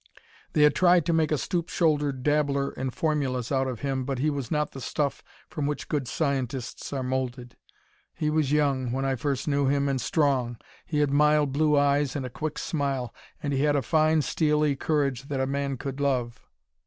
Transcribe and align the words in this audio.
They 0.53 0.63
had 0.63 0.73
tried 0.73 1.05
to 1.05 1.13
make 1.13 1.31
a 1.31 1.37
stoop 1.37 1.69
shouldered 1.69 2.23
dabbler 2.23 2.71
in 2.71 2.89
formulas 2.89 3.51
out 3.51 3.67
of 3.67 3.81
him, 3.81 4.03
but 4.03 4.17
he 4.17 4.31
was 4.31 4.49
not 4.49 4.71
the 4.71 4.81
stuff 4.81 5.23
from 5.47 5.67
which 5.67 5.87
good 5.89 6.07
scientists 6.07 6.91
are 6.91 7.03
moulded. 7.03 7.55
He 8.15 8.31
was 8.31 8.51
young, 8.51 8.91
when 8.91 9.05
I 9.05 9.15
first 9.15 9.47
knew 9.47 9.67
him, 9.67 9.87
and 9.87 10.01
strong; 10.01 10.57
he 10.87 11.01
had 11.01 11.11
mild 11.11 11.51
blue 11.53 11.77
eyes 11.77 12.15
and 12.15 12.25
a 12.25 12.31
quick 12.31 12.57
smile. 12.57 13.13
And 13.43 13.53
he 13.53 13.61
had 13.61 13.75
a 13.75 13.83
fine, 13.83 14.23
steely 14.23 14.75
courage 14.75 15.27
that 15.27 15.39
a 15.39 15.45
man 15.45 15.77
could 15.77 15.99
love. 15.99 16.41